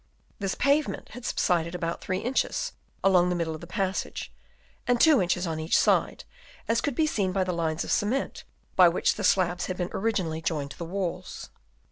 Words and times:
This 0.39 0.55
pavement 0.55 1.09
had 1.09 1.25
subsided 1.25 1.75
about 1.75 2.01
3 2.01 2.17
inches 2.17 2.73
along 3.03 3.29
the 3.29 3.35
middle 3.35 3.53
of 3.53 3.61
the 3.61 3.67
passage, 3.67 4.33
and 4.87 4.99
two 4.99 5.21
inches 5.21 5.45
on 5.45 5.59
each 5.59 5.77
side, 5.77 6.23
as 6.67 6.81
could 6.81 6.95
be 6.95 7.05
seen 7.05 7.31
by 7.31 7.43
the 7.43 7.53
lines 7.53 7.83
of 7.83 7.91
cement 7.91 8.43
by 8.75 8.89
which 8.89 9.13
the 9.13 9.23
slabs 9.23 9.67
had 9.67 9.77
been 9.77 9.91
originally 9.93 10.41
joined 10.41 10.71
to 10.71 10.77
the 10.79 10.85
walls. 10.85 11.51